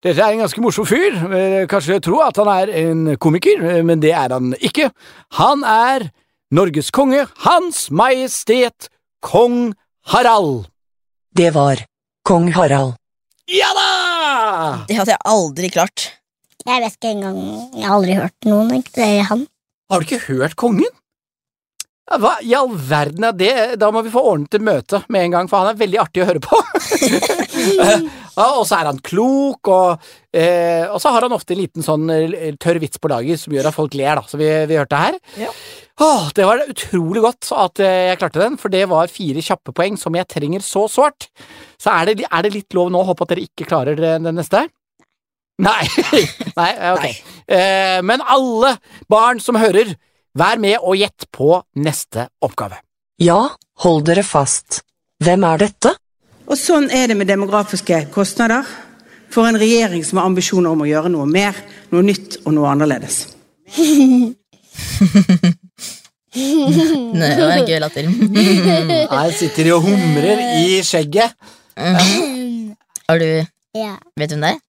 [0.00, 1.18] dette er en ganske morsom fyr.
[1.36, 4.88] Eh, Kanskje tro at han er en komiker, eh, men det er han ikke.
[5.36, 6.08] Han er
[6.56, 8.88] Norges konge, Hans Majestet
[9.20, 9.74] Kong
[10.08, 10.70] Harald.
[11.36, 11.76] Det var
[12.24, 12.94] kong Harald.
[13.52, 13.88] Ja da!
[14.88, 16.04] Det hadde jeg aldri klart.
[16.64, 17.40] Jeg vet ikke engang
[17.76, 18.70] Jeg har aldri hørt noen.
[18.78, 18.94] Ikke?
[18.96, 19.42] Det er han.
[19.92, 20.88] Har du ikke hørt kongen?
[22.06, 23.52] Ja, Hva i all verden er det?
[23.82, 26.24] Da må vi få ordnet et møte med en gang, for han er veldig artig
[26.24, 26.62] å høre på.
[28.46, 32.08] og så er han klok, og, eh, og så har han ofte en liten sånn
[32.14, 35.02] eh, tørr vits på lager som gjør at folk ler, da, som vi, vi hørte
[35.02, 35.20] her.
[35.42, 35.52] Ja.
[36.00, 39.72] Åh, det var utrolig godt at eh, jeg klarte den, for det var fire kjappe
[39.76, 41.30] poeng som jeg trenger så sårt.
[41.80, 44.28] Så er det, er det litt lov nå å håpe at dere ikke klarer den
[44.36, 44.66] neste?
[45.64, 45.86] Nei.
[46.60, 47.06] Nei, ok.
[47.48, 48.76] Eh, men alle
[49.08, 49.94] barn som hører,
[50.36, 52.82] vær med og gjett på neste oppgave.
[53.22, 54.82] Ja, hold dere fast.
[55.24, 55.96] Hvem er dette?
[56.46, 58.68] Og sånn er det med demografiske kostnader
[59.32, 61.56] for en regjering som har ambisjoner om å gjøre noe mer,
[61.88, 63.24] noe nytt og noe annerledes.
[67.16, 68.08] Det var en gøy latter.
[69.12, 71.32] Her sitter de og humrer i skjegget.
[73.08, 73.28] Har du
[73.76, 73.94] Ja.
[74.16, 74.60] Vet du hvem det er?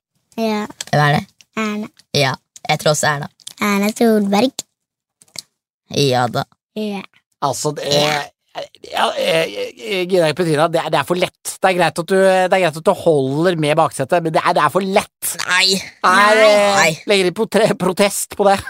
[0.44, 0.62] ja.
[0.92, 1.26] Hvem er det?
[1.58, 1.88] Erna.
[2.14, 2.34] Ja,
[2.70, 3.28] jeg tror også Erna.
[3.62, 4.52] Erna Solberg.
[5.96, 6.44] Ja da.
[6.76, 7.02] Ja.
[7.42, 8.28] Altså, det er
[8.92, 11.36] ja, eh, Gina Petrina, det er, det er for lett.
[11.58, 14.42] Det er, greit at du, det er greit at du holder med baksetet, men det
[14.44, 15.32] er, det er for lett.
[15.48, 15.78] Nei.
[15.78, 16.90] Eh, Nei.
[17.10, 18.58] Legger de potre- protest på det?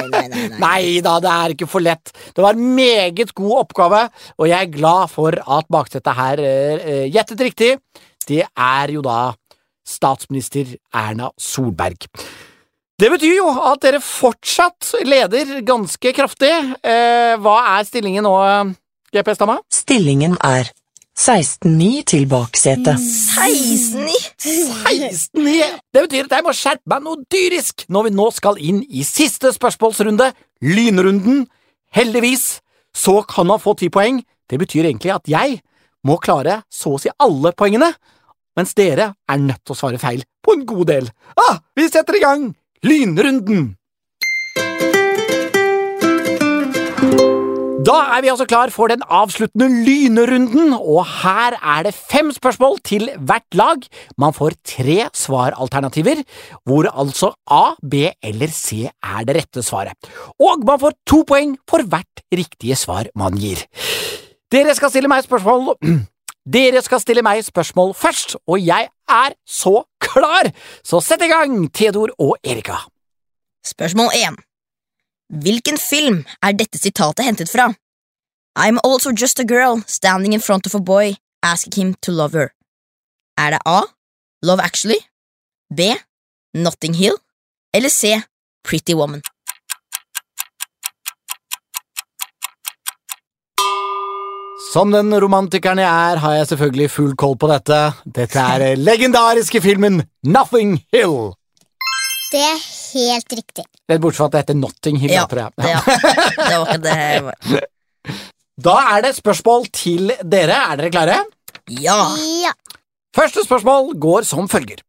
[0.00, 0.58] Nei, nei, nei, nei.
[0.62, 2.12] Nei da, det er ikke for lett.
[2.36, 4.04] Det var en meget god oppgave,
[4.38, 7.72] og jeg er glad for at baksetet her eh, eh, gjettet riktig.
[8.30, 9.32] Det er jo da
[9.90, 12.06] statsminister Erna Solberg.
[13.00, 16.52] Det betyr jo at dere fortsatt leder ganske kraftig.
[16.84, 18.34] Eh, hva er stillingen nå,
[19.10, 19.56] GPS Dama?
[19.74, 20.68] Stillingen er
[21.18, 22.94] 16-9 til baksetet.
[22.94, 24.12] 16-9?
[24.38, 25.64] 16-9!
[25.90, 29.02] Det betyr at jeg må skjerpe meg noe dyrisk når vi nå skal inn i
[29.02, 30.30] siste spørsmålsrunde,
[30.62, 31.42] lynrunden.
[31.90, 32.60] Heldigvis
[32.94, 34.22] så kan man få ti poeng.
[34.46, 35.58] Det betyr egentlig at jeg
[36.06, 37.90] må klare så å si alle poengene,
[38.56, 41.10] mens dere er nødt til å svare feil på en god del.
[41.34, 42.52] Ah, vi setter i gang
[42.86, 43.72] lynrunden!
[47.80, 52.76] Da er vi altså klar for den avsluttende lynrunden, og her er det fem spørsmål
[52.84, 53.86] til hvert lag.
[54.20, 56.20] Man får tre svaralternativer,
[56.68, 59.96] hvor altså A, B eller C er det rette svaret.
[60.36, 63.64] Og man får to poeng for hvert riktige svar man gir.
[64.52, 65.72] Dere skal stille meg spørsmål
[66.56, 70.52] Dere skal stille meg spørsmål først, og jeg er så klar!
[70.84, 72.82] Så sett i gang, Theodor og Erika.
[73.64, 74.40] Spørsmål 1.
[75.30, 77.68] Hvilken film er dette sitatet hentet fra?
[78.58, 82.32] I'm also just a girl standing in front of a boy asking him to love
[82.34, 82.50] her.
[83.38, 83.82] Er det A.
[84.42, 84.98] Love Actually,
[85.70, 85.94] B.
[86.54, 87.14] Notting Hill
[87.72, 88.22] eller C.
[88.64, 89.22] Pretty Woman?
[94.72, 97.78] Som den romantikeren jeg er, har jeg selvfølgelig full koll på dette.
[98.04, 101.32] Dette er legendariske filmen Nothing Hill.
[102.30, 103.64] Det er helt riktig.
[103.90, 105.52] Bortsett fra at det heter Notting Hill, Ja, tror jeg.
[105.66, 105.80] ja.
[106.50, 107.68] det var ikke det jeg var.
[108.66, 110.56] Da er det spørsmål til dere.
[110.72, 111.14] Er dere klare?
[111.80, 111.96] Ja.
[112.42, 112.50] Ja.
[113.16, 114.82] Første spørsmål går som følger.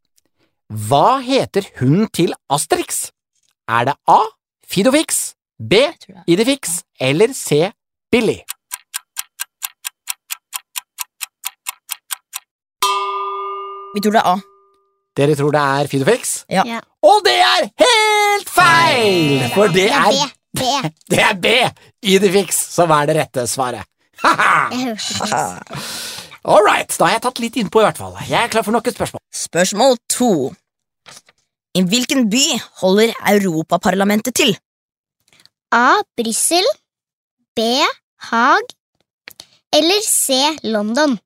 [0.90, 3.06] Hva heter hunden til Asterix?
[3.72, 4.20] Er det A.
[4.68, 5.22] Fidofix,
[5.56, 5.80] B.
[5.88, 6.28] Idifix.
[6.28, 7.72] Idefix eller C.
[8.12, 8.42] Billy?
[13.96, 14.51] Vi tror det er A.
[15.18, 16.36] Dere tror det er Fidofix?
[16.52, 16.64] Ja.
[16.68, 16.80] Ja.
[17.04, 19.48] Og det er helt feil!
[19.56, 20.12] For det er,
[20.56, 20.62] B.
[20.62, 20.92] B.
[21.12, 21.56] det er B.
[22.14, 23.84] Idifix som er det rette svaret.
[24.22, 24.70] Haha!
[24.78, 24.96] Jeg.
[26.42, 28.16] All right, da har jeg tatt litt innpå i hvert fall.
[28.30, 29.22] Jeg er klar for nok et spørsmål.
[29.36, 30.30] Spørsmål 2.
[31.78, 32.44] I hvilken by
[32.82, 34.56] holder Europaparlamentet til?
[35.72, 36.02] A.
[36.20, 36.66] Brussel.
[37.56, 37.68] B.
[38.32, 38.74] Haag.
[39.76, 40.40] Eller C.
[40.64, 41.18] London.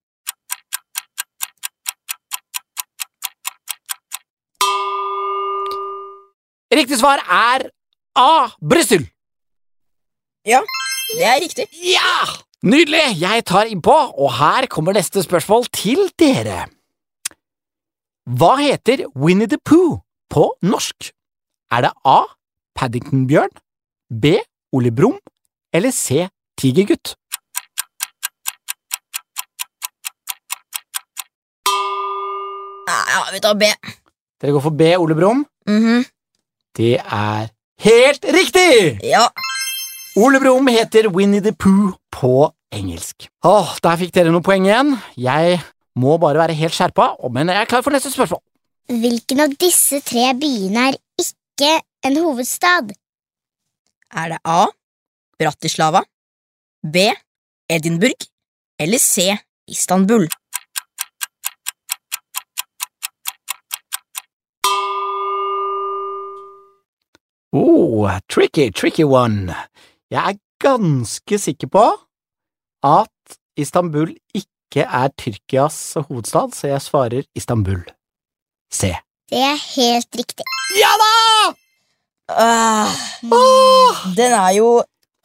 [6.76, 7.70] Riktig svar er
[8.20, 8.50] A.
[8.60, 9.06] Brussel.
[10.46, 10.60] Ja,
[11.16, 11.66] det er riktig.
[11.80, 12.26] Ja!
[12.66, 13.04] Nydelig!
[13.22, 16.66] Jeg tar innpå, og her kommer neste spørsmål til dere.
[18.26, 20.00] Hva heter Winnie the Pooh
[20.34, 21.12] på norsk?
[21.72, 22.20] Er det A.
[22.76, 23.54] Paddington-bjørn,
[24.22, 24.36] B.
[24.76, 25.20] Ole Brumm
[25.74, 26.28] eller C.
[26.60, 27.16] Tigergutt?
[32.90, 33.70] Ja, ja, vi tar B.
[34.42, 34.82] Dere går for B.
[35.00, 35.46] Ole Brumm.
[35.68, 36.06] Mhm.
[36.76, 37.48] Det er
[37.86, 39.00] helt riktig!
[39.04, 39.28] Ja.
[40.20, 43.28] Ole Brumm heter Winnie the Pooh på engelsk.
[43.48, 44.94] Åh, Der fikk dere noen poeng igjen.
[45.20, 45.60] Jeg
[46.00, 48.42] må bare være helt skjerpa, men jeg er klar for neste spørsmål.
[48.92, 51.72] Hvilken av disse tre byene er ikke
[52.06, 52.92] en hovedstad?
[54.16, 54.66] Er det A.
[55.40, 56.04] Bratislava,
[56.86, 57.10] B.
[57.72, 58.28] Edinburgh
[58.80, 59.34] eller C.
[59.68, 60.28] Istanbul?
[67.56, 69.54] Oh, tricky, tricky one.
[70.12, 71.84] Jeg er ganske sikker på
[72.84, 77.80] at Istanbul ikke er Tyrkias hovedstad, så jeg svarer Istanbul.
[78.74, 78.92] C.
[79.32, 80.44] Det er helt riktig.
[80.76, 81.14] Ja da!
[82.26, 82.92] Uh,
[83.32, 84.04] oh!
[84.18, 84.70] den er jo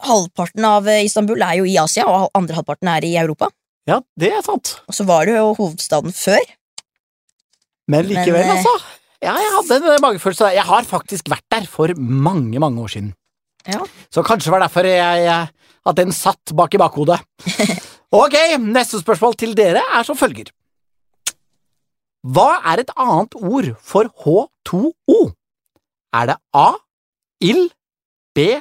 [0.01, 3.51] Halvparten av Istanbul er jo i Asia, og andre halvparten er i Europa.
[3.89, 4.77] Ja, det er sant.
[4.87, 6.41] Og så var det jo hovedstaden før.
[7.91, 8.90] Men likevel, Men, eh, altså.
[9.21, 10.55] Ja, jeg hadde en magefølelse der.
[10.57, 13.11] Jeg har faktisk vært der for mange, mange år siden.
[13.69, 13.83] Ja.
[14.09, 15.49] Så kanskje det var derfor jeg, jeg,
[15.85, 17.21] at den satt bak i bakhodet.
[18.11, 20.49] Ok, neste spørsmål til dere er som følger.
[22.27, 25.19] Hva er et annet ord for H2O?
[26.19, 26.73] Er det A.
[27.39, 27.71] Ild,
[28.35, 28.59] B.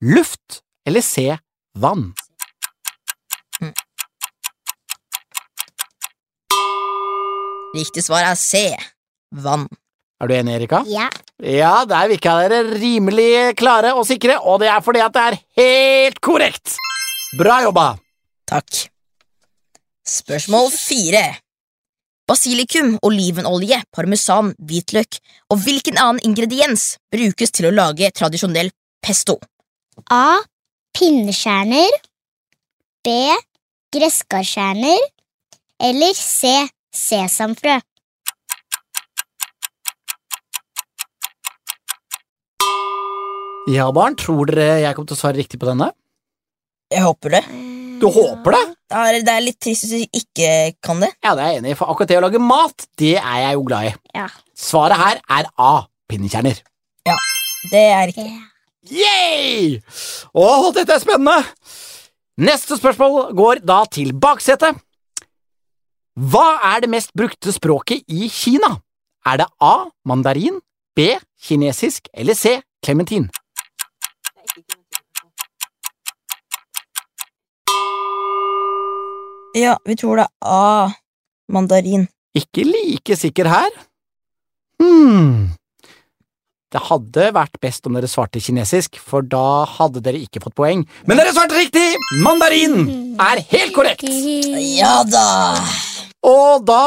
[0.00, 1.36] Luft eller C.
[1.76, 2.14] Vann?
[7.76, 8.64] Riktig svar er C.
[9.44, 9.68] Vann.
[10.16, 10.80] Er du enig, Erika?
[10.88, 11.10] Ja.
[11.44, 15.40] Ja, der virka dere rimelig klare og sikre, og det er fordi at det er
[15.60, 16.76] helt korrekt!
[17.36, 17.90] Bra jobba!
[18.48, 18.86] Takk.
[20.06, 21.24] Spørsmål fire.
[22.26, 25.18] Basilikum, olivenolje, parmesan, hvitløk
[25.52, 28.72] og hvilken annen ingrediens brukes til å lage tradisjonell
[29.04, 29.36] pesto?
[30.10, 30.38] A.
[30.96, 31.92] Pinnekjerner.
[33.04, 33.12] B.
[33.94, 35.04] Gresskarkjerner.
[35.82, 36.56] Eller C.
[36.96, 37.76] Sesamfrø.
[43.66, 45.88] Ja, barn, tror dere jeg kommer til å svare riktig på denne?
[46.92, 47.42] Jeg håper det.
[47.98, 48.62] Du håper det?
[48.94, 50.50] Er, det er litt trist hvis du ikke
[50.84, 51.08] kan det.
[51.24, 53.56] Ja, det er jeg enig i, for akkurat det å lage mat, det er jeg
[53.56, 53.94] jo glad i.
[54.14, 54.26] Ja.
[54.56, 55.72] Svaret her er A.
[56.06, 56.60] Pinnekjerner.
[57.08, 57.16] Ja,
[57.72, 58.28] Det er riktig.
[58.94, 59.80] Yay!
[60.38, 61.40] Åh, dette er spennende!
[62.38, 64.76] Neste spørsmål går da til baksetet.
[66.16, 68.76] Hva er det mest brukte språket i Kina?
[69.26, 69.88] Er det A.
[70.06, 70.60] Mandarin,
[70.96, 71.18] B.
[71.42, 72.60] Kinesisk eller C.
[72.82, 73.28] Klementin?
[79.56, 80.88] Ja, vi tror det er A.
[81.52, 82.08] Mandarin.
[82.36, 83.76] Ikke like sikker her.
[84.80, 85.52] Hmm.
[86.72, 90.82] Det hadde vært best om dere svarte kinesisk, for da hadde dere ikke fått poeng.
[91.06, 91.86] Men dere svarte riktig!
[92.24, 94.08] Mandarin er helt korrekt!
[94.08, 95.28] Ja da!
[96.26, 96.82] Og da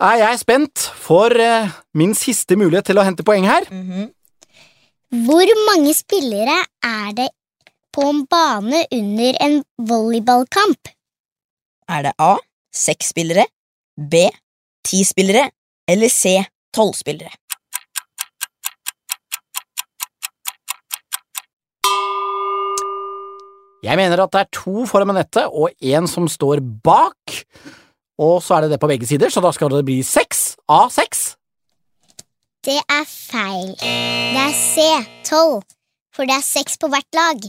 [0.00, 3.66] er jeg spent for eh, min siste mulighet til å hente poeng her.
[3.70, 4.08] Mhm.
[5.26, 7.28] Hvor mange spillere er det
[7.90, 10.92] på en bane under en volleyballkamp?
[11.90, 12.36] Er det A.
[12.70, 13.48] Seks spillere,
[13.98, 14.28] B.
[14.86, 15.48] Ti spillere
[15.90, 16.38] eller C.
[16.72, 17.34] Tolv spillere?
[23.82, 27.40] Jeg mener at det er to foran nettet og én som står bak.
[28.20, 30.90] Og så er det det på begge sider, så da skal det bli seks av
[30.92, 31.30] seks.
[32.66, 33.72] Det er feil.
[33.80, 34.84] Det er C.
[35.24, 35.64] Tolv.
[36.12, 37.46] For det er seks på hvert lag.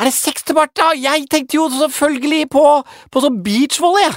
[0.00, 0.72] Er det seks til hvert?
[0.78, 0.96] lag?
[0.98, 2.64] jeg tenkte jo selvfølgelig på,
[3.12, 4.08] på sånn beachvolley.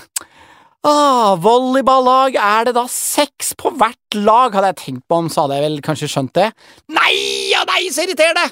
[0.88, 4.56] Ah, volleyballag, er det da seks på hvert lag?
[4.56, 6.48] Hadde jeg tenkt på om, så hadde jeg vel kanskje skjønt det.
[6.96, 7.12] Nei,
[7.52, 8.48] ja nei, så irriterende!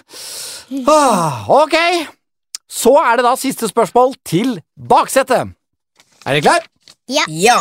[0.92, 1.78] Ah, ok,
[2.68, 5.56] så er det da siste spørsmål til baksetet.
[6.26, 6.68] Er dere klar?
[7.08, 7.60] Ja!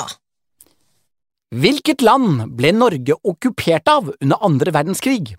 [1.54, 5.35] Hvilket land ble Norge okkupert av under andre verdenskrig?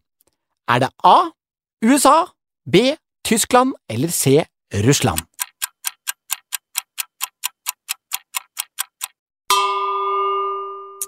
[0.69, 1.31] Er det A.
[1.81, 2.27] USA,
[2.69, 2.93] B.
[3.25, 4.45] Tyskland eller C.
[4.85, 5.25] Russland?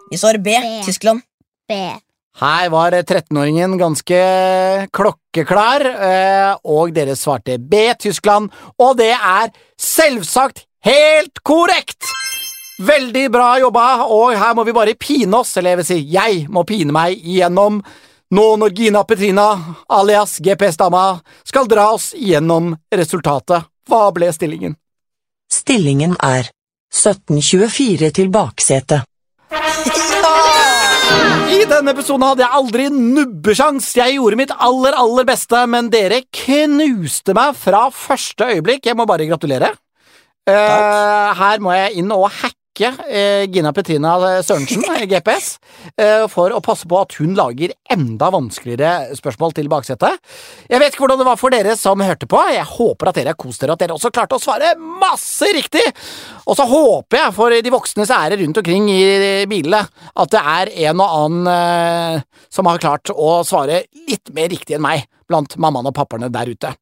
[0.10, 0.58] Vi svarer B.
[0.58, 0.84] B.
[0.86, 1.22] Tyskland.
[1.70, 1.78] B.
[2.38, 4.20] Her var 13-åringen ganske
[4.94, 12.17] klokkeklar, eh, og dere svarte B, Tyskland, og det er selvsagt helt korrekt!
[12.78, 16.44] Veldig bra jobba, og her må vi bare pine oss, eller jeg vil si, jeg
[16.54, 17.80] må pine meg igjennom
[18.38, 19.48] nå når Gina Petrina,
[19.90, 23.66] alias GPS-dama, skal dra oss igjennom resultatet.
[23.88, 24.76] Hva ble stillingen?
[25.50, 26.52] Stillingen er
[26.92, 29.08] 1724 til baksetet.
[31.48, 33.90] I denne episoden hadde jeg aldri nubbesjans.
[33.96, 38.86] Jeg gjorde mitt aller, aller beste, men dere knuste meg fra første øyeblikk.
[38.86, 39.72] Jeg må bare gratulere.
[40.48, 44.16] Uh, her må jeg inn og hacke eh, Gina Petrina
[44.46, 45.60] Sørensen, eh, GPS,
[45.98, 50.20] eh, for å passe på at hun lager enda vanskeligere spørsmål til baksetet.
[50.70, 52.42] Jeg vet ikke hvordan det var for dere som hørte på.
[52.54, 55.84] Jeg håper at dere har kost dere, at dere også klarte å svare masse riktig.
[56.48, 59.84] Og så håper jeg for de voksnes ære rundt omkring i bilene
[60.16, 64.78] at det er en og annen eh, som har klart å svare litt mer riktig
[64.78, 66.74] enn meg blant mammaene og pappaene der ute.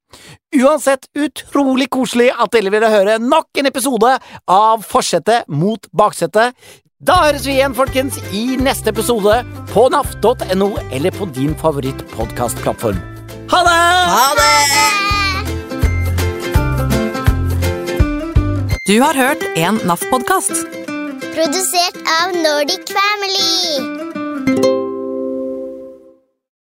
[0.56, 4.16] Uansett, utrolig koselig at dere ville høre nok en episode
[4.48, 6.56] av Forsetet mot baksetet.
[7.06, 9.41] Da høres vi igjen, folkens, i neste episode
[9.74, 13.02] på naf.no eller på din favorittpodkastplattform.
[13.52, 13.82] Ha det!
[14.16, 15.06] Ha det!
[18.86, 20.52] Du har hørt en NAF-podkast.
[21.34, 24.84] Produsert av Nordic Family.